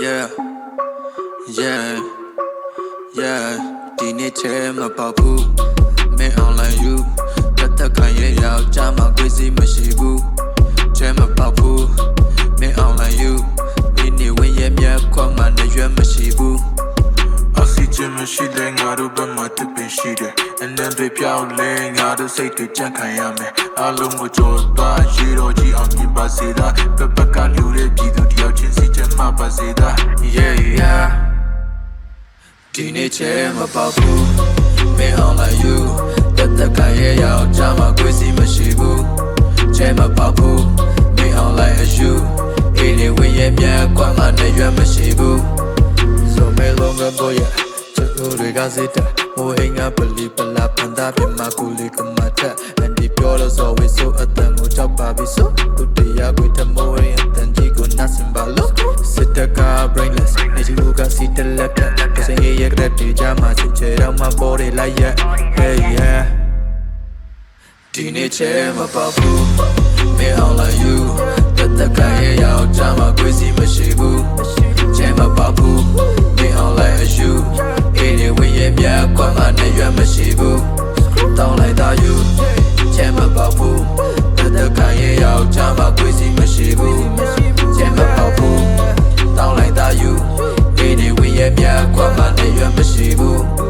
[0.00, 0.28] Yeah,
[1.48, 2.00] yeah,
[3.20, 3.44] yeah
[3.98, 5.44] ဒီနေ့ချဲမပေါက်ဘူး
[6.18, 6.61] မင်း online
[18.22, 29.88] စီချင်မရှိတဲ့ငါတို့ဘက်မှာတပင်ရှိတယ်အနံတွေပြောင်းလဲငါတို့စိတ်တွေကြံ့ခံရမယ်အလုံးကိုကြော်သွားရေတော်ကြီးအောင်မြင်ပါစေသာပပကလူရဲ့ပြည်သူတယောက်ချင်းစီချမ်းမပါစေသာ
[30.36, 31.04] Yeah, yeah
[32.74, 34.26] ဒီနေ့ချဲမပေါက်ဘူး
[34.98, 35.78] မင်း online you
[36.36, 39.02] တသက်ခံရရောက်ကြမှာကိုယ်စီမရှိဘူး
[39.76, 40.64] ချဲမပေါက်ဘူး
[41.16, 42.14] မင်း online you
[42.76, 45.38] ဒီနေ့ဝင်ရမြတ်ခွန်မှလည်းရွက်မရှိဘူး
[46.32, 47.61] So me longer boy ချစ်
[48.22, 49.04] သူတွေကစစ်တာ
[49.36, 52.32] မိုးဟင်းကပလီပလာပန်တာပြမကူလီကမတ်
[52.78, 58.70] အန်ဒီပြောလို့ဆိုဝေဆိုအတန်ကိုကြောက်ပါပြီဆိုသူတရားကိုထမိုးရင်အတန်ကြီးကိုနတ်စင်ပါလို့
[59.12, 59.58] စစ်တက
[59.94, 61.80] brainless နေချီကစီတလက်က
[62.14, 65.14] ပစင်ရဲ့ရက်တဲ့ဒီကြမှာချစ်ချေတော့မပေါ်ရလိုက်ရဲ့
[65.58, 66.20] hey yeah
[67.94, 69.44] ဒီနေ့ချဲမပေါက်ဘူး
[70.18, 71.51] မင်း online you
[92.44, 93.61] 也远不西部